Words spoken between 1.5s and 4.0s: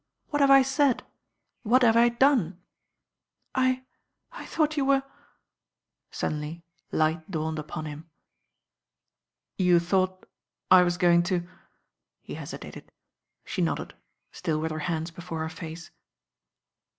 what have I done?" "I—